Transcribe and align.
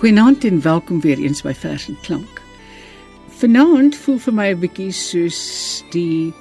Goeienaand 0.00 0.44
en 0.44 0.62
welkom 0.62 1.00
weer 1.00 1.18
eens 1.18 1.42
by 1.44 1.52
Vers 1.52 1.88
en 1.88 1.96
Klank. 2.00 2.38
Vanaand 3.36 3.96
voel 4.00 4.18
vir 4.24 4.32
my 4.32 4.46
'n 4.48 4.60
bietjie 4.60 4.92
soos 4.96 5.40
die 5.92 6.32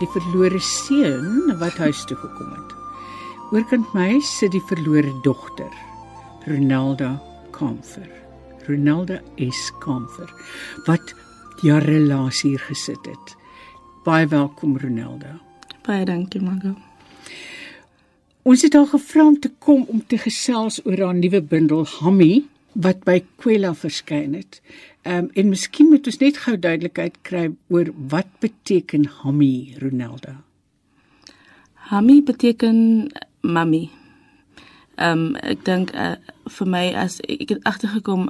die 0.00 0.08
verlore 0.14 0.58
seun 0.58 1.54
wat 1.60 1.78
huis 1.78 2.00
toe 2.10 2.16
gekom 2.16 2.50
het. 2.50 2.72
Oorkant 3.52 3.94
my 3.94 4.18
sit 4.20 4.50
die 4.50 4.64
verlore 4.66 5.12
dogter, 5.22 5.70
Ronaldo 6.46 7.20
Kamfer. 7.52 8.10
Ronaldo 8.66 9.20
S 9.38 9.70
Kamfer 9.78 10.34
wat 10.86 11.14
jare 11.62 12.00
laas 12.00 12.42
hier 12.42 12.58
gesit 12.58 13.06
het. 13.06 13.36
Baie 14.04 14.26
welkom 14.26 14.76
Ronaldo. 14.76 15.38
Baie 15.86 16.04
dankie, 16.04 16.40
Margo. 16.42 16.74
Ons 18.42 18.62
het 18.62 18.72
haar 18.72 18.86
gevra 18.86 19.26
om 19.26 19.40
te 19.40 19.52
kom 19.58 19.84
om 19.86 20.02
te 20.06 20.18
gesels 20.18 20.80
oor 20.84 20.98
haar 20.98 21.14
nuwe 21.14 21.42
bundel 21.42 21.86
Hammy 21.86 22.44
wat 22.74 23.04
by 23.06 23.20
Kwela 23.40 23.74
verskyn 23.74 24.34
het. 24.34 24.60
Ehm 25.02 25.26
um, 25.26 25.30
en 25.34 25.48
miskien 25.48 25.88
moet 25.88 26.06
ons 26.06 26.18
net 26.18 26.38
gou 26.44 26.56
duidelikheid 26.58 27.18
kry 27.22 27.50
oor 27.68 27.90
wat 28.10 28.30
beteken 28.40 29.06
Hammy 29.20 29.76
Ronaldo. 29.82 30.36
Hammy 31.90 32.22
beteken 32.22 33.10
mami. 33.40 33.90
Ehm 34.96 35.18
um, 35.18 35.36
ek 35.36 35.64
dink 35.64 35.94
uh, 35.94 36.16
vir 36.58 36.66
my 36.66 36.86
as 36.94 37.20
ek 37.28 37.48
het 37.48 37.62
agtergekom 37.64 38.28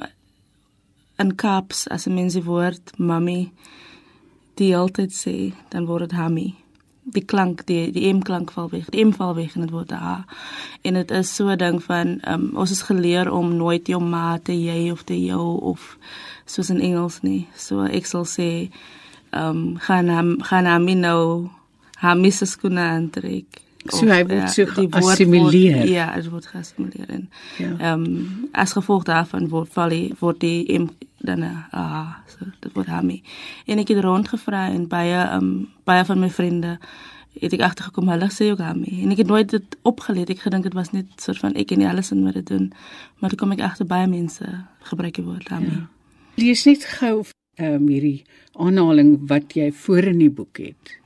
in 1.19 1.37
Kaaps 1.37 1.87
as 1.89 2.07
'n 2.07 2.15
mens 2.15 2.35
die 2.35 2.45
woord 2.45 2.99
mami 2.99 3.53
die 4.55 4.77
altyd 4.77 5.13
sê, 5.13 5.53
dan 5.71 5.87
word 5.87 6.11
dit 6.11 6.19
Hammy 6.19 6.64
die 7.05 7.25
klank 7.25 7.67
die 7.67 7.93
die 7.93 8.09
m 8.13 8.23
klank 8.23 8.53
val 8.57 8.71
weg 8.73 8.89
die 8.91 9.05
m 9.05 9.13
val 9.13 9.35
weg 9.37 9.57
en 9.57 9.67
dit 9.67 9.71
word 9.71 9.93
'n 9.93 10.01
h 10.01 10.25
en 10.83 10.95
dit 10.95 11.11
is 11.11 11.35
so 11.37 11.49
'n 11.49 11.59
ding 11.59 11.83
van 11.83 12.21
um, 12.29 12.51
ons 12.57 12.71
is 12.71 12.83
geleer 12.83 13.33
om 13.33 13.57
nooit 13.57 13.87
jou 13.87 14.01
ma 14.01 14.39
te 14.39 14.53
jy 14.53 14.91
of 14.91 15.03
te 15.03 15.25
jou 15.25 15.61
of 15.61 15.99
soos 16.47 16.71
in 16.71 16.81
Engels 16.81 17.21
nie 17.23 17.47
so 17.57 17.85
ek 17.85 18.07
sal 18.07 18.25
sê 18.25 18.71
um, 19.33 19.77
gaan 19.79 20.09
hom 20.09 20.43
gaan 20.43 20.67
hom 20.67 21.01
nou 21.01 21.51
ha 21.97 22.15
misses 22.15 22.57
kon 22.57 22.79
aantrek 22.79 23.61
so 23.93 24.07
hy 24.09 24.25
word 24.25 24.51
so 24.51 24.67
geassimileer 24.67 25.85
ja 25.87 26.07
dit 26.17 26.31
word 26.33 26.47
geassimileer 26.47 27.09
en 27.09 27.29
ja. 27.59 27.69
ehm 27.69 27.81
ja. 27.81 27.93
um, 27.93 28.49
as 28.53 28.73
gevolg 28.73 29.05
daarvan 29.05 29.49
word 29.49 29.69
val 29.77 29.89
die 29.89 30.15
word 30.21 30.41
die 30.41 30.79
m 30.79 30.89
dan 31.25 31.43
ah 31.71 32.21
so 32.29 32.47
dit 32.61 32.73
word 32.77 32.89
Hammy. 32.93 33.23
En 33.67 33.79
ek 33.79 33.93
het 33.95 34.05
rondgevra 34.05 34.69
en 34.73 34.89
baie 34.89 35.19
um 35.35 35.69
baie 35.85 36.05
van 36.05 36.21
my 36.21 36.31
vriende 36.31 36.79
het 37.41 37.53
ek 37.53 37.65
agtergekom 37.67 38.09
hulle 38.13 38.31
sê 38.31 38.51
ook 38.53 38.63
Hammy. 38.63 39.01
En 39.03 39.15
ek 39.15 39.25
het 39.25 39.31
nooit 39.31 39.51
dit 39.51 39.79
opgelet. 39.83 40.31
Ek 40.31 40.45
gedink 40.47 40.69
dit 40.69 40.77
was 40.77 40.93
net 40.95 41.07
soort 41.17 41.43
van 41.43 41.55
ek 41.59 41.75
en 41.75 41.83
nie 41.83 41.89
alles 41.89 42.13
in 42.15 42.25
wat 42.25 42.39
dit 42.39 42.47
doen. 42.47 42.73
Maar 43.19 43.35
toe 43.35 43.39
kom 43.39 43.55
ek 43.57 43.65
agter 43.67 43.89
baie 43.91 44.07
mense 44.11 44.45
gebruik 44.91 45.19
die 45.19 45.27
woord 45.27 45.49
Hammy. 45.49 45.81
Ja. 45.81 45.87
Lees 46.41 46.65
net 46.67 46.85
gou 46.99 47.23
um 47.59 47.89
hierdie 47.89 48.25
aanhaling 48.59 49.17
wat 49.31 49.55
jy 49.55 49.71
voor 49.85 50.11
in 50.15 50.19
die 50.27 50.31
boek 50.31 50.59
het. 50.59 50.99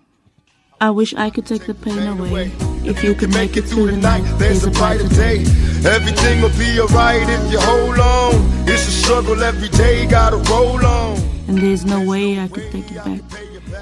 I 0.81 0.91
wish 0.95 1.13
I 1.13 1.31
could 1.31 1.47
take 1.47 1.67
the 1.67 1.75
pain 1.75 2.07
away. 2.07 2.68
If 2.89 3.05
you 3.05 3.15
could 3.15 3.35
make 3.35 3.59
it 3.59 3.67
through 3.69 3.89
the 3.91 3.99
night, 3.99 4.25
there's 4.39 4.65
a 4.65 4.71
brighter 4.71 5.09
day. 5.09 5.45
Everything 5.85 6.41
will 6.41 6.57
be 6.57 6.81
alright 6.81 7.29
if 7.29 7.53
you 7.53 7.61
hold 7.61 7.99
on. 7.99 8.35
It's 8.67 8.89
a 8.89 8.91
struggle 8.91 9.43
every 9.43 9.69
day, 9.69 10.07
gotta 10.07 10.39
roll 10.51 10.81
on. 10.85 11.19
And 11.49 11.59
there's 11.59 11.85
no 11.85 12.01
way 12.01 12.41
I 12.41 12.49
could 12.49 12.73
take 12.73 12.91
it 12.91 13.05
back. 13.05 13.21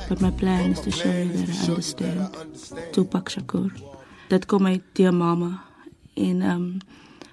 But 0.08 0.20
my 0.20 0.32
plan 0.32 0.72
is 0.72 0.80
to 0.80 0.90
show 0.90 1.08
you 1.08 1.32
that 1.32 1.48
I 1.48 1.70
understand. 1.70 2.92
Tupac 2.92 3.30
Shakur. 3.30 3.70
Dit 4.28 4.46
kom 4.46 4.66
uit 4.66 4.82
die 4.92 5.10
mamma. 5.10 5.62
En 6.14 6.42
um 6.42 6.78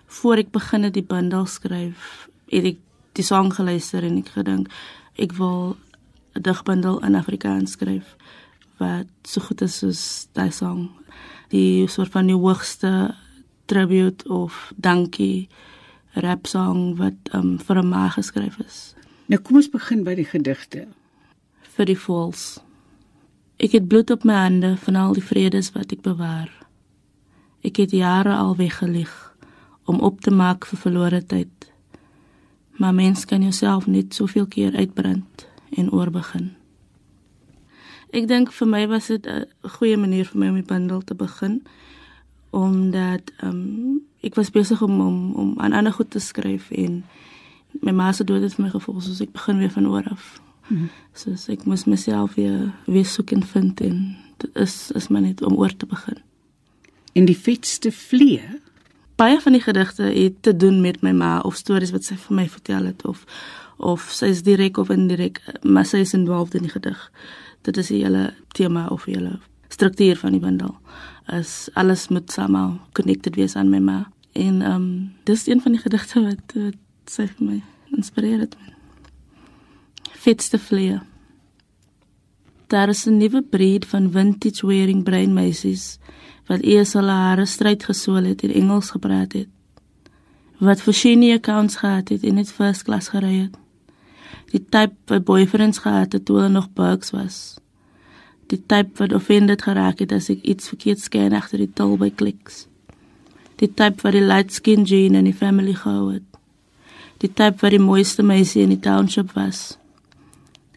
voor 0.05 0.37
ek 0.37 0.51
begin 0.51 0.91
die 0.91 1.03
bundel 1.03 1.45
skryf, 1.49 2.27
het 2.53 2.65
ek 2.69 2.77
die 3.17 3.25
sang 3.25 3.49
geluister 3.53 4.05
en 4.05 4.19
ek 4.21 4.29
gedink 4.35 4.69
ek 5.17 5.33
wil 5.41 5.75
'n 6.37 6.41
digbundel 6.41 7.01
in 7.01 7.15
Afrikaans 7.15 7.71
skryf 7.71 8.13
wat 8.77 9.09
so 9.23 9.41
goed 9.41 9.61
is 9.61 9.77
soos 9.77 10.27
daai 10.33 10.51
song. 10.51 10.89
Die 11.49 11.87
soort 11.87 12.11
van 12.11 12.27
die 12.27 12.37
hoogste 12.37 13.15
tribute 13.65 14.29
of 14.29 14.71
dankie 14.75 15.47
rap 16.13 16.47
song 16.47 16.95
wat 16.97 17.33
um, 17.33 17.57
vir 17.59 17.77
'n 17.81 17.89
ma 17.89 18.09
geskryf 18.09 18.59
is. 18.59 18.95
Nou 19.25 19.41
kom 19.41 19.55
ons 19.55 19.69
begin 19.69 20.03
by 20.03 20.15
die 20.15 20.27
gedigte. 20.27 20.87
Vir 21.75 21.85
die 21.85 21.97
vols. 21.97 22.59
Ek 23.57 23.71
het 23.71 23.87
bloed 23.87 24.11
op 24.11 24.23
my 24.23 24.33
hande 24.33 24.77
van 24.77 24.95
al 24.95 25.13
die 25.13 25.23
vredes 25.23 25.71
wat 25.71 25.91
ek 25.91 26.01
bewaar. 26.01 26.49
Ek 27.63 27.77
het 27.77 27.91
jare 27.91 28.35
al 28.35 28.55
weggelig 28.55 29.35
om 29.85 29.99
op 29.99 30.21
te 30.21 30.31
maak 30.31 30.65
vir 30.65 30.79
verlore 30.79 31.25
tyd. 31.25 31.71
Maar 32.77 32.93
mens 32.93 33.25
kan 33.25 33.41
jouself 33.41 33.87
net 33.87 34.13
soveel 34.13 34.47
keer 34.47 34.75
uitbrand 34.75 35.47
en 35.77 35.91
oorbegin. 35.91 36.62
Ek 38.13 38.27
dink 38.29 38.51
vir 38.53 38.67
my 38.69 38.83
was 38.87 39.07
dit 39.07 39.25
'n 39.25 39.45
goeie 39.77 39.97
manier 39.97 40.25
vir 40.25 40.39
my 40.39 40.47
om 40.49 40.55
die 40.61 40.69
bundel 40.73 41.01
te 41.01 41.15
begin 41.15 41.63
omdat 42.51 43.31
ehm 43.41 43.49
um, 43.49 44.01
ek 44.21 44.35
was 44.35 44.51
besig 44.51 44.81
om 44.81 45.01
om 45.01 45.33
om 45.33 45.53
aan 45.59 45.73
ander 45.73 45.93
goed 45.93 46.09
te 46.09 46.19
skryf 46.19 46.71
en 46.71 47.03
my 47.81 47.91
ma 47.91 48.11
se 48.11 48.23
dood 48.23 48.41
het 48.41 48.53
vir 48.53 48.65
my 48.65 48.71
gevolg 48.71 49.03
soos 49.03 49.21
ek 49.21 49.31
begin 49.31 49.57
weer 49.57 49.71
van 49.71 49.87
oor 49.87 50.03
af. 50.09 50.41
Mm 50.67 50.77
-hmm. 50.77 50.89
Soos 51.13 51.47
ek 51.49 51.65
moes 51.65 51.85
myself 51.85 52.35
weer 52.35 52.73
weer 52.85 53.05
soek 53.05 53.31
en 53.31 53.43
vind 53.43 53.81
en 53.81 54.15
dit 54.37 54.55
is 54.55 54.91
is 54.91 55.07
maar 55.07 55.21
net 55.21 55.41
om 55.41 55.57
oor 55.57 55.75
te 55.75 55.85
begin. 55.85 56.17
En 57.13 57.25
die 57.25 57.37
vetste 57.37 57.91
vlee 57.91 58.61
baie 59.15 59.41
van 59.41 59.51
die 59.51 59.61
gedigte 59.61 60.03
het 60.03 60.33
te 60.41 60.55
doen 60.55 60.81
met 60.81 61.01
my 61.01 61.11
ma 61.11 61.39
of 61.39 61.55
stories 61.55 61.91
wat 61.91 62.03
sy 62.03 62.15
vir 62.15 62.35
my 62.35 62.49
vertel 62.49 62.85
het 62.85 63.05
of 63.05 63.25
of 63.77 64.09
sy 64.11 64.25
is 64.25 64.43
direk 64.43 64.77
of 64.77 64.89
indirek 64.89 65.41
maar 65.63 65.85
sy 65.85 66.03
is 66.03 66.13
involved 66.13 66.55
in 66.55 66.67
die 66.67 66.73
gedig. 66.73 67.11
Dit 67.61 67.77
is 67.77 67.87
die 67.87 68.03
hele 68.03 68.33
tema 68.53 68.87
of 68.87 69.05
die 69.05 69.15
hele 69.15 69.39
struktuur 69.69 70.17
van 70.17 70.31
die 70.31 70.41
bundel. 70.43 70.75
Is 71.33 71.69
alles 71.73 72.07
moet 72.07 72.31
saam 72.31 72.79
connected 72.93 73.35
wees 73.35 73.55
aan 73.55 73.69
my 73.69 73.79
ma. 73.79 74.03
En 74.33 74.61
ehm 74.61 74.75
um, 74.75 75.13
dis 75.23 75.47
een 75.47 75.61
van 75.61 75.71
die 75.71 75.81
gedigte 75.81 76.21
wat, 76.21 76.53
wat 76.53 76.79
sy 77.05 77.27
vir 77.27 77.45
my 77.47 77.63
inspireer 77.95 78.39
het. 78.39 78.55
Fitste 80.11 80.59
vlee 80.59 80.99
daar 82.73 82.89
is 82.89 83.05
'n 83.05 83.17
nuwe 83.17 83.41
breed 83.41 83.85
van 83.85 84.11
vintage 84.11 84.67
wearing 84.67 85.03
brain 85.03 85.33
meisies 85.33 85.97
wat 86.45 86.61
eers 86.61 86.95
al 86.95 87.07
hare 87.07 87.45
stryd 87.45 87.83
gesool 87.83 88.23
het 88.23 88.43
en 88.43 88.53
Engels 88.53 88.89
gepraat 88.89 89.33
het 89.33 89.49
wat 90.57 90.81
vir 90.81 90.93
shiny 90.93 91.33
accounts 91.33 91.75
gehad 91.75 92.09
het 92.09 92.23
en 92.23 92.33
net 92.33 92.51
first 92.51 92.83
class 92.83 93.09
gery 93.13 93.35
het 93.43 93.62
die 94.51 94.61
type 94.61 94.95
wat 95.11 95.25
boyfriends 95.25 95.81
gehad 95.83 96.13
het 96.13 96.25
toe 96.25 96.37
hulle 96.41 96.49
nog 96.49 96.69
bugs 96.73 97.13
was. 97.15 97.37
Die 98.51 98.59
type 98.59 98.99
wat 98.99 99.13
offended 99.13 99.63
geraak 99.65 99.99
het 100.03 100.11
as 100.11 100.29
ek 100.29 100.43
iets 100.43 100.69
verkeerd 100.73 101.01
sken 101.01 101.33
agter 101.33 101.63
die 101.63 101.71
tel 101.73 101.95
by 101.97 102.11
kliks. 102.11 102.67
Die 103.61 103.69
type 103.71 104.03
wat 104.03 104.17
die 104.17 104.25
light 104.25 104.53
skin 104.53 104.85
gene 104.85 105.21
in 105.21 105.29
die 105.29 105.37
family 105.37 105.73
gehou 105.77 106.11
het. 106.13 106.27
Die 107.23 107.31
type 107.31 107.63
wat 107.63 107.73
die 107.73 107.81
mooiste 107.81 108.25
meisie 108.25 108.65
in 108.65 108.73
die 108.75 108.81
township 108.83 109.33
was. 109.37 109.77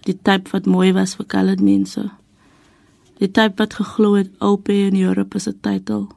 Die 0.07 0.17
type 0.17 0.53
wat 0.53 0.71
mooi 0.71 0.93
was 0.95 1.17
vir 1.19 1.27
colored 1.27 1.61
mense. 1.61 2.07
Die 3.19 3.29
type 3.33 3.59
wat 3.59 3.75
geglo 3.75 4.15
het 4.15 4.31
OP 4.45 4.69
in 4.73 4.97
Europe 5.01 5.37
is 5.37 5.49
'n 5.49 5.59
titel. 5.61 6.09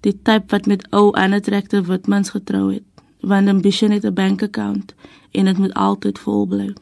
Die 0.00 0.18
type 0.22 0.50
wat 0.50 0.66
met 0.66 0.86
ou 0.90 1.12
unattractive 1.16 1.86
witmans 1.86 2.30
getrou 2.30 2.72
het 2.72 2.91
want 3.22 3.48
ambition 3.48 3.90
het 3.90 4.04
'n 4.04 4.14
bank 4.14 4.42
account 4.42 4.94
en 5.30 5.44
dit 5.44 5.58
moet 5.58 5.74
altyd 5.74 6.18
vol 6.18 6.46
bly. 6.46 6.74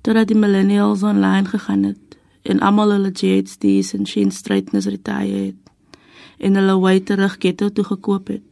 Totdat 0.00 0.26
die 0.26 0.36
millennials 0.36 1.02
online 1.02 1.44
gegaan 1.44 1.82
het 1.82 2.18
en 2.42 2.60
almal 2.60 2.90
hulle 2.90 3.10
JHDs 3.10 3.92
en 3.92 4.06
Sheen 4.06 4.30
Straightness 4.30 4.86
retire 4.86 5.36
het 5.36 5.60
en 6.38 6.54
hulle 6.54 6.80
wy 6.80 7.00
terug 7.00 7.36
ghetto 7.38 7.68
toe 7.68 7.84
gekoop 7.84 8.28
het. 8.28 8.42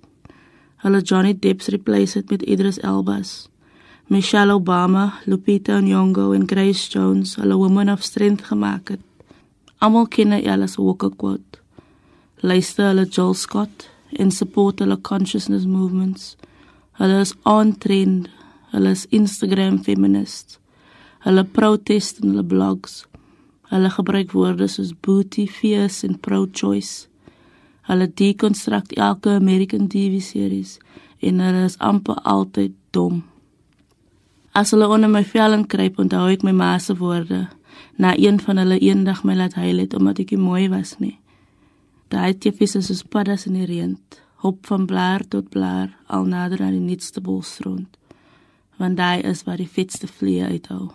Hulle 0.76 1.00
Johnny 1.00 1.38
Depp's 1.38 1.68
replace 1.68 2.18
het 2.18 2.30
met 2.30 2.42
Idris 2.42 2.78
Elba's. 2.78 3.48
Michelle 4.06 4.52
Obama, 4.52 5.14
Lupita 5.24 5.80
Nyong'o 5.80 6.32
en 6.32 6.48
Grace 6.48 6.90
Jones 6.90 7.34
hulle 7.36 7.56
women 7.56 7.88
of 7.88 8.02
strength 8.02 8.44
gemaak 8.44 8.88
het. 8.88 9.00
Almal 9.78 10.06
ken 10.06 10.32
Alice 10.32 10.82
Walker 10.82 11.10
quote. 11.16 11.58
Luister 12.40 12.86
hulle 12.86 13.04
Joel 13.04 13.34
Scott 13.34 13.88
en 14.12 14.30
support 14.30 14.78
hulle 14.78 15.00
consciousness 15.00 15.66
movements. 15.66 16.36
Hulle 16.98 17.20
is 17.20 17.34
on 17.44 17.76
trend. 17.78 18.28
Hulle 18.72 18.90
is 18.90 19.06
Instagram 19.12 19.84
feminists. 19.84 20.58
Hulle 21.22 21.44
protest 21.44 22.18
in 22.18 22.32
hulle 22.32 22.42
blogs. 22.42 23.04
Hulle 23.70 23.90
gebruik 23.94 24.34
woorde 24.34 24.66
soos 24.66 24.90
booty, 25.06 25.46
fierce 25.46 26.02
en 26.08 26.18
pro-choice. 26.18 27.06
Hulle 27.86 28.10
deconstruct 28.20 28.96
elke 28.98 29.36
American 29.38 29.86
TV 29.88 30.18
series 30.20 30.78
en 31.22 31.38
hulle 31.40 31.64
is 31.70 31.78
amper 31.78 32.18
altyd 32.24 32.74
dom. 32.90 33.22
As 34.54 34.74
hulle 34.74 34.90
onder 34.90 35.10
my 35.10 35.22
vel 35.22 35.54
inkruip, 35.54 36.02
onthou 36.02 36.26
ek 36.34 36.42
my 36.42 36.52
ma 36.52 36.74
se 36.82 36.98
woorde. 36.98 37.44
Na 37.98 38.16
een 38.18 38.42
van 38.42 38.58
hulle 38.58 38.82
eendag 38.82 39.22
my 39.22 39.38
laat 39.38 39.54
huil 39.54 39.84
het 39.86 39.94
omdat 39.94 40.18
ek 40.26 40.34
mooi 40.34 40.66
was 40.68 40.96
nie. 40.98 41.20
Daai 42.10 42.34
tipies 42.34 42.74
is 42.74 42.90
soos 42.90 43.06
paddas 43.06 43.46
in 43.46 43.54
die 43.54 43.68
reën 43.70 43.94
hop 44.44 44.66
van 44.66 44.86
blaar 44.86 45.24
tot 45.28 45.48
blaar 45.48 45.96
al 46.06 46.24
nader 46.24 46.62
aan 46.62 46.76
die 46.76 46.86
nuutste 46.86 47.20
bosrond. 47.20 47.98
Want 48.78 48.96
daai 48.96 49.20
is 49.26 49.42
waar 49.42 49.58
die 49.58 49.70
vetste 49.70 50.06
vliee 50.06 50.44
uithou 50.44 50.90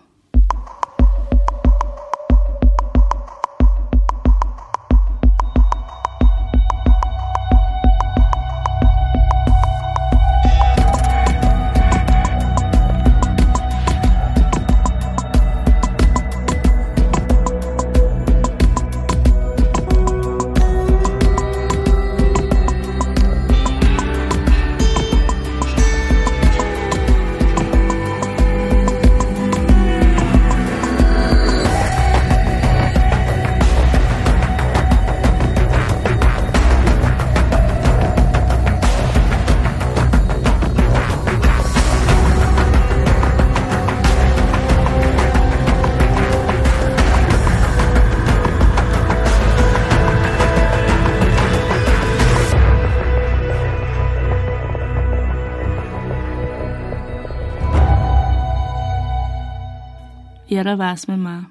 Here 60.54 60.76
was 60.78 61.08
my 61.08 61.16
ma. 61.16 61.50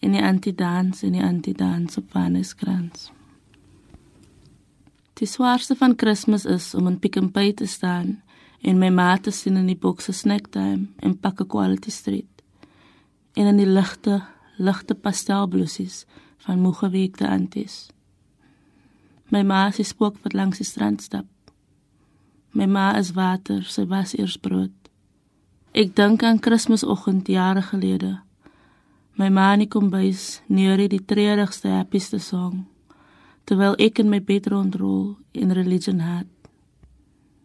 In 0.00 0.14
die 0.16 0.22
antidans 0.24 1.02
en 1.04 1.12
die 1.12 1.20
antidans 1.22 1.98
op 2.00 2.14
Vanneskrans. 2.14 3.10
Die 5.20 5.28
swaarste 5.28 5.76
van 5.76 5.92
Kersfees 6.00 6.46
is 6.48 6.70
om 6.74 6.88
in 6.88 6.96
Pick 6.98 7.18
n 7.20 7.28
Pay 7.28 7.52
te 7.52 7.68
staan 7.68 8.22
en 8.64 8.80
my 8.80 8.88
ma 8.88 9.18
te 9.20 9.30
sien 9.30 9.60
in 9.60 9.68
die 9.68 9.76
bokse 9.76 10.16
snack 10.16 10.48
time 10.56 10.88
en 11.04 11.18
pakke 11.20 11.44
quality 11.44 11.92
street. 11.92 12.40
En 13.36 13.52
in 13.52 13.60
die 13.60 13.68
ligte, 13.68 14.22
ligte 14.56 14.96
pastelblousies 14.96 16.06
van 16.46 16.64
moegeweekte 16.64 17.28
anties. 17.28 17.90
My 19.28 19.44
ma 19.44 19.66
die 19.76 19.84
spook 19.84 20.16
wat 20.24 20.32
langs 20.32 20.64
die 20.64 20.70
strand 20.72 21.04
stap. 21.04 21.28
My 22.56 22.64
ma 22.64 22.94
is 22.96 23.12
water, 23.12 23.60
sy 23.60 23.84
was 23.92 24.16
eers 24.16 24.40
brood. 24.40 24.79
Ek 25.70 25.92
dink 25.94 26.24
aan 26.26 26.40
Kersfeesoggend 26.42 27.28
jare 27.30 27.62
gelede. 27.62 28.16
My 29.14 29.28
ma 29.30 29.52
ek 29.54 29.68
kom 29.70 29.86
bys 29.92 30.40
neer 30.50 30.80
die 30.90 30.98
treurigste 30.98 31.70
happieste 31.70 32.18
song 32.18 32.66
terwyl 33.46 33.76
ek 33.78 34.00
in 34.02 34.10
my 34.10 34.18
bed 34.18 34.48
rondrol 34.50 35.16
in 35.32 35.54
religion 35.54 36.00
hat. 36.02 36.26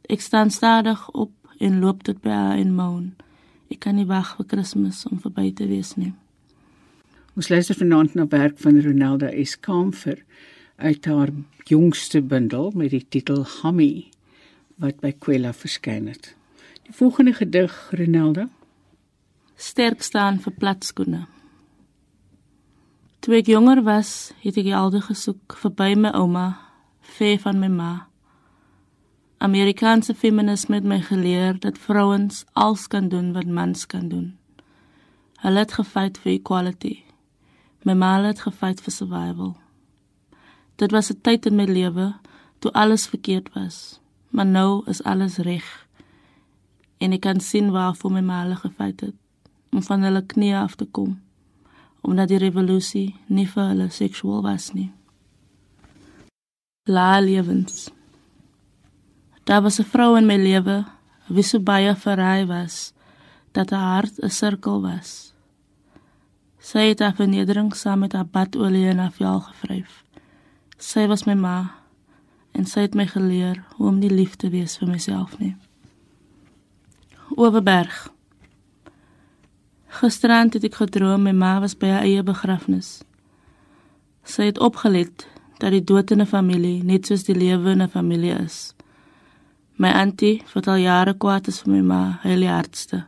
Ek 0.10 0.22
staan 0.22 0.50
stadig 0.50 1.02
op 1.14 1.34
en 1.60 1.80
loop 1.82 2.02
tot 2.06 2.22
by 2.22 2.34
haar 2.34 2.62
en 2.62 2.74
moan. 2.74 3.12
Ek 3.70 3.84
kan 3.86 3.98
nie 3.98 4.08
wag 4.10 4.36
vir 4.38 4.48
Kersfees 4.50 5.04
om 5.10 5.22
verby 5.22 5.52
te 5.54 5.68
wees 5.70 5.94
nie. 5.94 6.14
Ons 7.38 7.52
luister 7.54 7.78
vanaand 7.78 8.18
na 8.18 8.26
werk 8.32 8.58
van 8.58 8.82
Ronelda 8.82 9.30
S. 9.38 9.54
Kamfer 9.54 10.24
uit 10.78 11.06
haar 11.06 11.30
jongste 11.70 12.24
bundel 12.26 12.72
met 12.74 12.90
die 12.90 13.06
titel 13.06 13.46
Hammy 13.60 14.10
wat 14.82 14.98
by 15.06 15.14
Kwela 15.14 15.54
verskyn 15.54 16.10
het. 16.10 16.34
Die 16.86 16.94
volgende 16.94 17.34
gedig, 17.34 17.88
Ronelda. 17.92 18.50
Sterk 19.56 20.02
staan 20.02 20.36
vir 20.40 20.54
platskoene. 20.54 21.24
Toe 23.26 23.40
ek 23.40 23.48
jonger 23.50 23.80
was, 23.88 24.12
het 24.44 24.60
ek 24.62 24.68
elde 24.70 25.00
gesoek 25.02 25.56
verby 25.58 25.96
my 25.98 26.12
ouma, 26.14 26.44
ver 27.18 27.40
van 27.42 27.58
my 27.58 27.70
ma. 27.74 27.94
Amerikaanse 29.42 30.14
feminisme 30.14 30.78
het 30.78 30.86
my 30.86 31.00
geleer 31.08 31.58
dat 31.64 31.82
vrouens 31.82 32.44
alles 32.54 32.86
kan 32.88 33.10
doen 33.10 33.32
wat 33.34 33.50
mans 33.50 33.88
kan 33.90 34.06
doen. 34.12 34.36
Hulle 35.42 35.64
het 35.66 35.74
gefight 35.80 36.20
vir 36.22 36.36
equality. 36.36 37.00
My 37.82 37.98
ma 37.98 38.20
het 38.28 38.46
gefight 38.46 38.86
vir 38.86 38.94
survival. 38.94 39.56
Dit 40.78 40.94
was 40.94 41.10
'n 41.10 41.18
tyd 41.22 41.50
in 41.50 41.56
my 41.56 41.66
lewe 41.66 42.14
toe 42.60 42.72
alles 42.72 43.08
verkeerd 43.08 43.50
was, 43.54 44.00
maar 44.30 44.46
nou 44.46 44.84
is 44.86 45.04
alles 45.04 45.38
reg 45.38 45.85
en 46.98 47.14
ek 47.14 47.22
kan 47.22 47.40
sien 47.40 47.72
waarvoor 47.72 48.12
my 48.12 48.22
ma 48.22 48.42
hulle 48.44 48.56
gefeit 48.56 49.02
het 49.02 49.16
om 49.72 49.84
van 49.84 50.04
hulle 50.08 50.24
knieë 50.34 50.58
af 50.64 50.76
te 50.76 50.86
kom 50.86 51.16
omdat 52.06 52.30
die 52.30 52.38
revolusie 52.38 53.16
nie 53.34 53.48
vir 53.50 53.72
hulle 53.72 53.88
seksueel 53.90 54.44
was 54.46 54.70
nie. 54.78 54.92
La 56.86 57.18
lewens. 57.20 57.90
Daar 59.44 59.62
was 59.62 59.80
'n 59.80 59.90
vrou 59.94 60.18
in 60.18 60.28
my 60.28 60.38
lewe 60.38 60.86
wie 61.28 61.44
so 61.44 61.60
baie 61.60 61.96
verraai 61.96 62.46
was 62.46 62.94
dat 63.52 63.70
haar 63.70 63.94
hart 63.94 64.20
'n 64.22 64.30
sirkel 64.30 64.82
was. 64.82 65.34
Sy 66.60 66.80
het 66.90 67.00
haar 67.00 67.16
vernedering 67.16 67.76
saam 67.76 68.00
met 68.00 68.14
haar 68.14 68.26
badolie 68.26 68.88
en 68.88 68.98
haar 68.98 69.12
vel 69.12 69.40
gevryf. 69.40 70.04
Sy 70.78 71.08
was 71.08 71.26
my 71.26 71.34
ma 71.34 71.72
en 72.52 72.66
sy 72.66 72.80
het 72.80 72.96
my 72.96 73.08
geleer 73.08 73.64
hoe 73.76 73.88
om 73.88 74.00
nie 74.00 74.10
lief 74.10 74.36
te 74.36 74.50
wees 74.50 74.78
vir 74.78 74.88
myself 74.88 75.40
nie. 75.40 75.56
Oeverberg. 77.38 78.14
Gisterand 79.88 80.54
het 80.56 80.64
ek 80.64 80.78
gedroom 80.80 81.26
my 81.28 81.34
ma 81.36 81.58
was 81.60 81.74
by 81.76 81.90
haar 81.92 82.06
eie 82.08 82.22
begrafnis. 82.24 83.02
Sy 84.24 84.48
het 84.48 84.60
opgelet 84.64 85.26
dat 85.60 85.74
die 85.76 85.84
dood 85.84 86.12
in 86.16 86.22
'n 86.22 86.32
familie 86.32 86.84
net 86.84 87.06
soos 87.06 87.26
die 87.28 87.36
lewe 87.36 87.72
in 87.72 87.82
'n 87.82 87.90
familie 87.90 88.32
is. 88.40 88.74
My 89.76 89.92
auntie, 89.92 90.44
wat 90.54 90.68
al 90.68 90.76
jare 90.76 91.14
kwaad 91.14 91.48
is 91.48 91.60
vir 91.62 91.74
my 91.74 91.82
ma, 91.82 92.20
heel 92.22 92.40
die 92.40 92.50
hardste. 92.50 93.04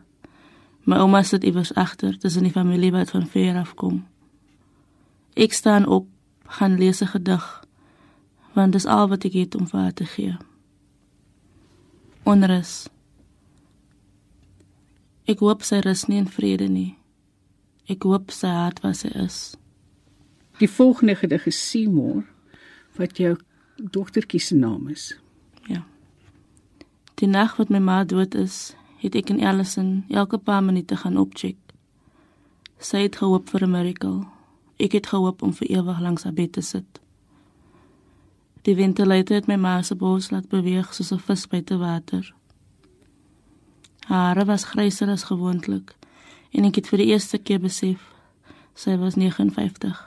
My 0.83 0.97
ouma 0.97 1.23
sit 1.23 1.43
iewers 1.43 1.73
agter, 1.73 2.19
dis 2.19 2.35
in 2.35 2.43
die 2.43 2.51
familie 2.51 2.91
wat 2.91 3.09
van 3.09 3.27
ver 3.27 3.55
af 3.55 3.73
kom. 3.75 4.05
Ek 5.35 5.53
staan 5.53 5.85
op, 5.85 6.07
gaan 6.47 6.77
lees 6.77 7.01
'n 7.01 7.07
gedig, 7.07 7.63
want 8.53 8.71
dis 8.71 8.85
al 8.85 9.07
wat 9.07 9.23
ek 9.23 9.33
het 9.33 9.55
om 9.55 9.67
vir 9.67 9.79
haar 9.79 9.93
te 9.93 10.05
gee. 10.05 10.37
Onrus. 12.23 12.89
Ek 15.27 15.41
hoop 15.43 15.65
sy 15.67 15.81
rus 15.83 16.05
nie 16.07 16.21
in 16.21 16.29
vrede 16.31 16.69
nie. 16.71 16.95
Ek 17.91 18.05
hoop 18.07 18.31
sy 18.31 18.47
hart 18.47 18.79
was 18.83 19.01
sy 19.03 19.09
is. 19.19 19.57
Die 20.61 20.69
volgende 20.71 21.17
gedig 21.19 21.49
is 21.51 21.59
Seymour 21.69 22.23
wat 22.95 23.19
jou 23.19 23.35
dogtertjie 23.77 24.39
se 24.39 24.55
naam 24.55 24.87
is. 24.87 25.11
Ja. 25.67 25.83
Die 27.19 27.27
nag 27.27 27.57
wat 27.59 27.69
my 27.69 27.81
ma 27.83 28.03
dood 28.07 28.39
is, 28.39 28.71
het 29.03 29.19
ek 29.19 29.33
in 29.35 29.43
Ellison 29.43 30.05
elke 30.09 30.39
paar 30.39 30.63
minute 30.63 30.95
gaan 31.03 31.19
opcheck. 31.19 31.59
Sy 32.79 33.03
het 33.09 33.19
gehoop 33.19 33.49
vir 33.49 33.67
'n 33.67 33.71
miracle. 33.71 34.25
Ek 34.79 34.95
het 34.95 35.07
gehoop 35.07 35.41
om 35.41 35.53
vir 35.53 35.67
ewig 35.67 35.99
langs 35.99 36.23
haar 36.23 36.33
bed 36.33 36.53
te 36.53 36.61
sit. 36.61 37.01
Die 38.63 38.75
ventilator 38.75 39.35
het 39.35 39.47
my 39.47 39.55
ma 39.55 39.81
se 39.81 39.95
bors 39.95 40.31
laat 40.31 40.49
beweeg 40.49 40.93
soos 40.93 41.11
'n 41.11 41.19
vis 41.19 41.47
by 41.47 41.61
te 41.61 41.77
water. 41.77 42.36
Haar 44.07 44.45
was 44.45 44.63
gryser 44.63 45.09
as 45.11 45.27
gewoonlik 45.27 45.95
en 46.55 46.63
ek 46.63 46.79
het 46.79 46.87
vir 46.87 47.01
die 47.03 47.09
eerste 47.11 47.37
keer 47.37 47.59
besef 47.59 48.05
sy 48.77 48.93
was 49.01 49.17
59. 49.19 49.97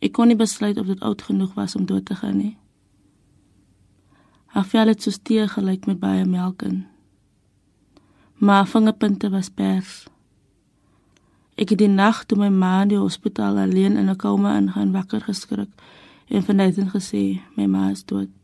Ek 0.00 0.14
kon 0.16 0.30
nie 0.30 0.38
besluit 0.38 0.78
of 0.80 0.88
dit 0.88 1.02
oud 1.04 1.22
genoeg 1.26 1.52
was 1.58 1.76
om 1.76 1.84
dood 1.84 2.06
te 2.08 2.16
gaan 2.16 2.38
nie. 2.40 2.54
Haar 4.54 4.64
vel 4.72 4.88
het 4.94 5.04
soos 5.04 5.20
tee 5.20 5.44
gelyk 5.52 5.84
met 5.90 6.00
baie 6.00 6.24
melk 6.24 6.64
in. 6.64 6.86
Maar 8.40 8.64
vingerpunte 8.66 9.28
was 9.30 9.52
pers. 9.52 10.06
Ek 11.60 11.74
het 11.74 11.82
die 11.82 11.92
nag 11.92 12.24
toe 12.24 12.40
my 12.40 12.48
ma 12.48 12.74
in 12.86 12.94
die 12.94 13.02
hospitaal 13.02 13.60
alleen 13.60 14.00
in 14.00 14.08
'n 14.08 14.16
koma 14.16 14.56
ingaan 14.56 14.96
wakker 14.96 15.20
geskrik 15.20 15.68
en 16.28 16.42
vanaand 16.42 16.94
gesê 16.96 17.40
my 17.56 17.66
ma 17.66 17.90
is 17.90 18.04
dood. 18.04 18.39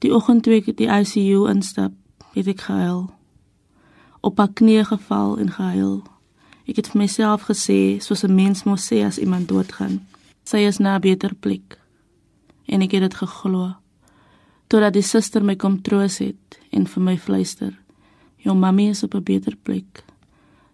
Die 0.00 0.14
oggend 0.16 0.46
toe 0.46 0.54
ek 0.56 0.70
die 0.78 0.88
ICU 0.88 1.44
instap, 1.50 1.92
het 2.32 2.46
ek 2.48 2.62
gehuil. 2.70 3.02
Op 4.24 4.38
haar 4.40 4.52
knieë 4.56 4.86
geval 4.88 5.34
en 5.42 5.50
gehuil. 5.52 5.98
Ek 6.64 6.78
het 6.80 6.88
vir 6.88 7.02
myself 7.02 7.44
gesê, 7.50 8.00
soos 8.00 8.24
'n 8.24 8.34
mens 8.34 8.64
moet 8.64 8.80
sê 8.80 9.04
as 9.04 9.18
iemand 9.18 9.48
doodgaan, 9.48 10.00
sy 10.44 10.64
is 10.64 10.78
na 10.78 10.96
'n 10.96 11.00
beter 11.00 11.34
plek. 11.34 11.78
En 12.66 12.80
ek 12.80 12.92
het 12.92 13.00
dit 13.00 13.14
geglo. 13.14 13.74
Totdat 14.68 14.92
die 14.92 15.02
suster 15.02 15.44
my 15.44 15.56
kom 15.56 15.82
troos 15.82 16.18
het 16.18 16.58
en 16.72 16.86
vir 16.86 17.02
my 17.02 17.16
fluister, 17.18 17.78
"Jou 18.38 18.56
mammy 18.56 18.88
is 18.88 19.02
op 19.02 19.14
'n 19.14 19.22
beter 19.22 19.56
plek." 19.62 20.04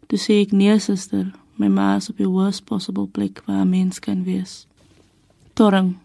Toe 0.07 0.19
sê 0.19 0.43
ek, 0.43 0.53
"Nee, 0.53 0.79
suster, 0.79 1.33
my 1.57 1.69
ma 1.69 1.97
is 1.97 2.11
op 2.11 2.17
die 2.17 2.29
worst 2.29 2.65
possible 2.65 3.07
plek 3.07 3.43
waar 3.47 3.65
'n 3.65 3.71
mens 3.71 3.99
kan 3.99 4.25
wees." 4.25 4.67
Torring 5.55 5.97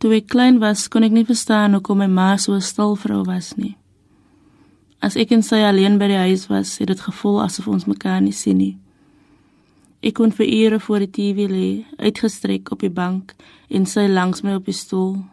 Toe 0.00 0.14
ek 0.16 0.30
klein 0.32 0.62
was, 0.62 0.86
kon 0.88 1.04
ek 1.04 1.12
nie 1.12 1.26
verstaan 1.28 1.74
hoekom 1.76 1.98
my 2.00 2.06
ma 2.08 2.30
so 2.40 2.54
'n 2.56 2.64
stil 2.64 2.94
vrou 2.96 3.20
was 3.24 3.52
nie. 3.56 3.76
As 5.02 5.16
ek 5.16 5.32
en 5.32 5.42
sy 5.42 5.60
alleen 5.60 5.98
by 5.98 6.08
die 6.08 6.22
huis 6.28 6.46
was, 6.48 6.78
het 6.78 6.88
dit 6.88 7.00
gevoel 7.00 7.42
asof 7.42 7.68
ons 7.68 7.84
mekaar 7.84 8.20
nie 8.22 8.32
sien 8.32 8.56
nie. 8.56 8.78
Ek 10.02 10.14
kon 10.14 10.32
vir 10.32 10.46
ure 10.46 10.80
voor 10.80 10.98
die 11.04 11.10
TV 11.10 11.48
lê, 11.50 11.84
uitgestrek 11.98 12.72
op 12.72 12.80
die 12.80 12.90
bank 12.90 13.34
en 13.68 13.84
sy 13.86 14.08
langs 14.08 14.42
my 14.42 14.54
op 14.54 14.64
die 14.64 14.72
stoel. 14.72 15.24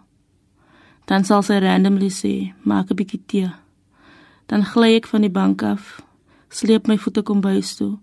Dan 1.06 1.24
sal 1.24 1.44
sy 1.44 1.60
randomly 1.60 2.10
sê, 2.10 2.54
"Maak 2.64 2.92
'n 2.92 2.96
bietjie 2.96 3.22
tee." 3.26 3.52
Dan 4.48 4.64
gly 4.66 4.96
ek 4.96 5.08
van 5.08 5.22
die 5.22 5.32
bank 5.32 5.64
af, 5.64 6.02
sleep 6.50 6.88
my 6.88 6.98
voete 6.98 7.24
kom 7.24 7.40
bys 7.42 7.76
toe, 7.76 8.00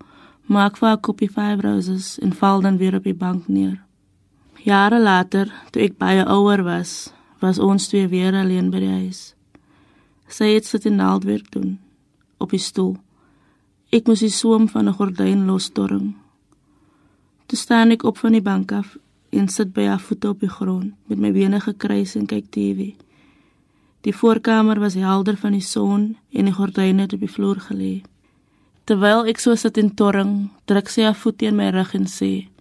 maak 0.47 0.77
vir 0.79 0.89
'n 0.97 1.01
koppie 1.01 1.29
five 1.29 1.61
roses 1.61 2.19
en 2.19 2.33
val 2.33 2.61
dan 2.61 2.79
weer 2.79 2.95
op 2.95 3.05
die 3.05 3.15
bank 3.15 3.49
neer. 3.49 3.85
Jare 4.65 4.97
later, 4.97 5.51
toe 5.73 5.83
ek 5.85 5.99
baie 6.01 6.23
ouer 6.25 6.63
was, 6.65 7.11
was 7.45 7.59
ons 7.61 7.91
twee 7.91 8.07
weer 8.09 8.33
alleen 8.33 8.71
by 8.73 8.81
die 8.81 8.95
huis. 8.95 9.35
Sy 10.25 10.55
het 10.55 10.65
sit 10.65 10.87
en 10.89 10.97
naaldwerk 11.03 11.51
doen 11.53 11.75
op 12.41 12.55
die 12.57 12.63
stoel. 12.65 12.95
Ek 13.93 14.09
moes 14.09 14.23
die 14.25 14.33
soem 14.33 14.65
van 14.73 14.89
'n 14.89 14.97
gordyn 14.97 15.45
lostorring. 15.45 16.15
Toe 17.47 17.59
staan 17.59 17.93
ek 17.93 18.05
op 18.09 18.17
van 18.19 18.33
die 18.33 18.41
bank 18.41 18.73
af 18.73 18.97
en 19.31 19.49
sit 19.49 19.75
by 19.75 19.85
haar 19.85 20.01
voete 20.01 20.29
op 20.29 20.41
die 20.41 20.49
grond 20.49 20.95
met 21.09 21.19
my 21.19 21.33
bene 21.33 21.61
gekruis 21.61 22.17
en 22.17 22.27
kyk 22.27 22.51
TV. 22.51 22.95
Die 24.01 24.17
voorkamer 24.17 24.81
was 24.81 24.95
helder 24.95 25.37
van 25.37 25.53
die 25.53 25.61
son 25.61 26.17
en 26.33 26.45
die 26.45 26.55
gordyne 26.55 27.03
het 27.03 27.13
op 27.13 27.21
die 27.21 27.35
vloer 27.37 27.61
gelê. 27.61 28.03
Terwyl 28.85 29.27
ek 29.27 29.39
so 29.39 29.55
sit 29.55 29.77
en 29.77 29.95
torring, 29.95 30.51
druk 30.65 30.89
sy 30.89 31.03
haar 31.03 31.15
voet 31.15 31.39
teen 31.39 31.57
my 31.57 31.69
rug 31.69 31.95
en 31.95 32.07
sê: 32.07 32.54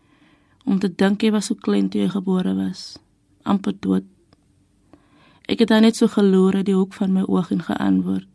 "Om 0.66 0.80
te 0.80 0.96
dink 0.96 1.22
jy 1.22 1.32
was 1.32 1.46
so 1.46 1.56
klein 1.56 1.90
toe 1.90 2.02
jy 2.02 2.10
gebore 2.10 2.54
was, 2.56 2.98
amper 3.44 3.74
dood." 3.80 4.04
Ek 5.48 5.60
het 5.60 5.68
dan 5.68 5.82
net 5.82 5.96
so 5.96 6.08
geloor 6.08 6.56
uit 6.56 6.66
die 6.66 6.76
hoek 6.76 6.94
van 6.94 7.14
my 7.14 7.22
oog 7.28 7.52
en 7.52 7.62
geantwoord: 7.62 8.28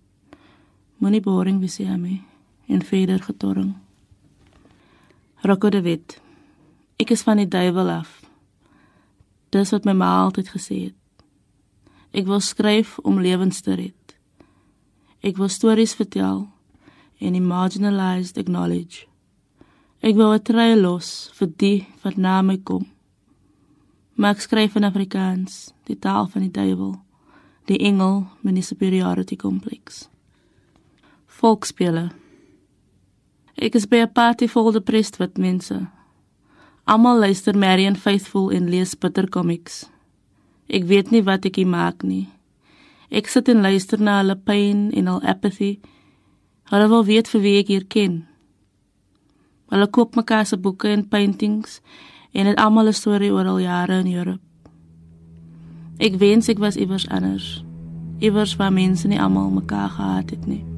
"Moenie 0.99 1.21
boring 1.21 1.61
wees 1.61 1.79
jy 1.79 1.97
my." 1.97 2.21
En 2.69 2.83
verder 2.83 3.23
getorring. 3.23 3.75
Rocco 5.41 5.69
de 5.69 5.81
Wit. 5.81 6.21
Ek 6.97 7.11
is 7.11 7.23
van 7.23 7.37
die 7.37 7.49
duiwel 7.49 7.89
af. 7.89 8.21
Dis 9.49 9.71
wat 9.71 9.85
my 9.85 9.93
ma 9.93 10.09
altyd 10.25 10.49
gesê 10.53 10.79
het. 10.91 11.25
Ek 12.11 12.27
wil 12.27 12.41
skryf 12.41 12.99
om 12.99 13.21
lewens 13.21 13.61
te 13.65 13.77
red. 13.79 14.17
Ek 15.25 15.39
wil 15.39 15.49
stories 15.49 15.95
vertel 15.95 16.49
en 17.19 17.47
marginalized 17.47 18.37
acknowledge. 18.39 19.07
Ek 20.01 20.15
wil 20.15 20.33
'n 20.33 20.43
trei 20.43 20.77
los 20.77 21.31
vir 21.35 21.49
die 21.57 21.87
wat 22.03 22.17
na 22.17 22.43
my 22.43 22.57
kom. 22.59 22.87
Maar 24.15 24.35
ek 24.35 24.41
skryf 24.41 24.77
in 24.77 24.85
Afrikaans, 24.85 25.73
die 25.85 25.99
taal 25.99 26.27
van 26.27 26.43
die 26.43 26.51
duiwel, 26.51 26.95
die 27.67 27.79
engel 27.79 28.27
met 28.43 28.55
die 28.55 28.63
superiority 28.63 29.37
complex. 29.37 30.09
Volksspele. 31.27 32.11
Ek 33.57 33.75
is 33.75 33.87
by 33.87 33.97
'n 33.97 34.13
party 34.13 34.47
vol 34.47 34.73
depressed 34.73 35.19
wit 35.19 35.39
mense. 35.39 35.89
Almal 36.85 37.19
luister 37.19 37.59
Marian 37.59 37.97
Faithful 37.97 38.51
en 38.51 38.71
lees 38.71 38.95
bitter 38.95 39.29
comics. 39.29 39.91
Ek 40.69 40.85
weet 40.85 41.11
nie 41.11 41.23
wat 41.23 41.45
ek 41.45 41.57
hier 41.57 41.67
maak 41.67 42.03
nie. 42.03 42.29
Ek 43.11 43.27
sit 43.27 43.49
en 43.49 43.63
luister 43.63 44.01
na 44.01 44.21
hulle 44.21 44.37
pyn 44.37 44.93
en 44.93 45.07
hul 45.07 45.23
apathy. 45.23 45.81
Hulle 46.71 46.89
wil 46.89 47.05
weet 47.05 47.29
vir 47.29 47.41
wie 47.41 47.59
ek 47.59 47.69
hier 47.69 47.85
ken. 47.85 48.28
Hulle 49.69 49.87
koop 49.91 50.17
mekaar 50.17 50.47
se 50.47 50.57
boeke 50.57 50.89
en 50.89 51.09
paintings 51.09 51.81
en 52.33 52.47
het 52.47 52.59
almal 52.59 52.89
'n 52.89 52.93
storie 52.93 53.33
oor 53.33 53.47
al 53.47 53.59
jare 53.59 53.99
in 53.99 54.15
Europa. 54.15 54.45
Ek 55.99 56.15
wens 56.15 56.49
ek 56.49 56.59
was 56.59 56.77
iewers 56.77 57.09
anders. 57.09 57.65
Iewers 58.19 58.57
waar 58.57 58.73
mense 58.73 59.09
nie 59.09 59.21
almal 59.21 59.51
mekaar 59.51 59.89
gehaat 59.89 60.31
het 60.31 60.47
nie. 60.47 60.78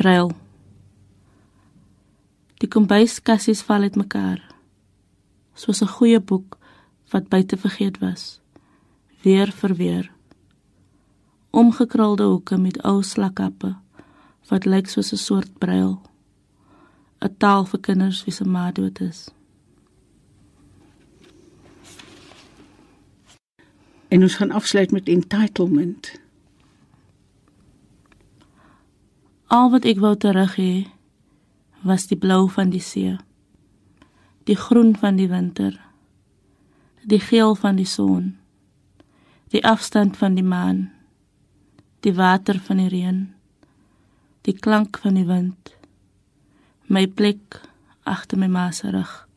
Brail. 0.00 0.30
Die 2.62 2.68
kombuiskassies 2.72 3.60
val 3.68 3.82
uitmekaar. 3.84 4.38
Soos 5.52 5.82
'n 5.82 5.92
goeie 5.96 6.20
boek 6.20 6.56
wat 7.12 7.28
buite 7.28 7.56
vergeet 7.56 7.98
was. 7.98 8.40
Weer 9.22 9.52
vir 9.52 9.74
weer. 9.74 10.10
Omgekrulde 11.50 12.22
hoeke 12.22 12.56
met 12.56 12.82
ou 12.82 13.02
slakkappe 13.02 13.76
wat 14.48 14.64
lyk 14.64 14.88
soos 14.88 15.12
'n 15.12 15.16
soort 15.16 15.58
brail. 15.58 16.00
'n 17.20 17.36
Taal 17.36 17.64
vir 17.64 17.80
kinders 17.80 18.24
wie 18.24 18.34
se 18.34 18.44
ma 18.44 18.72
dood 18.72 19.00
is. 19.00 19.28
En 24.08 24.22
ons 24.22 24.34
gaan 24.34 24.50
afsluit 24.50 24.90
met 24.90 25.08
entitlement. 25.08 26.20
Al 29.50 29.72
wat 29.72 29.82
ek 29.82 29.98
wou 29.98 30.12
terug 30.14 30.52
hê 30.62 30.86
was 31.82 32.04
die 32.06 32.18
blou 32.22 32.44
van 32.54 32.70
die 32.70 32.82
see. 32.86 33.16
Die 34.46 34.54
groen 34.54 34.92
van 34.94 35.16
die 35.18 35.26
winter. 35.26 35.74
Die 37.02 37.18
geel 37.18 37.56
van 37.58 37.80
die 37.80 37.88
son. 37.88 38.36
Die 39.50 39.64
afstand 39.66 40.14
van 40.20 40.36
die 40.38 40.46
maan. 40.46 40.92
Die 42.06 42.14
water 42.14 42.60
van 42.62 42.78
die 42.78 42.92
reën. 42.94 43.18
Die 44.46 44.54
klank 44.54 45.00
van 45.02 45.18
die 45.18 45.26
wind. 45.26 45.74
My 46.86 47.08
plek 47.10 47.58
agter 48.06 48.38
my 48.38 48.46
ma 48.46 48.70
se 48.70 48.94
rug. 48.94 49.29